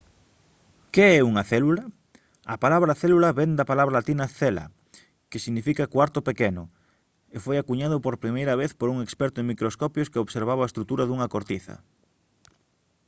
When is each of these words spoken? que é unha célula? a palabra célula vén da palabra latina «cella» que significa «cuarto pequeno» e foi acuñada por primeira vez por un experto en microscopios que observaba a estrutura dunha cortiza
que 0.93 1.05
é 1.17 1.19
unha 1.31 1.43
célula? 1.51 1.83
a 2.53 2.55
palabra 2.63 2.97
célula 3.01 3.35
vén 3.39 3.51
da 3.59 3.69
palabra 3.71 3.95
latina 3.99 4.25
«cella» 4.37 4.65
que 5.29 5.43
significa 5.45 5.91
«cuarto 5.95 6.19
pequeno» 6.29 6.63
e 7.35 7.37
foi 7.45 7.55
acuñada 7.59 7.97
por 8.05 8.21
primeira 8.23 8.53
vez 8.61 8.71
por 8.79 8.87
un 8.93 8.97
experto 9.05 9.37
en 9.39 9.49
microscopios 9.51 10.11
que 10.11 10.21
observaba 10.25 10.61
a 10.63 10.69
estrutura 10.69 11.03
dunha 11.05 11.31
cortiza 11.33 11.75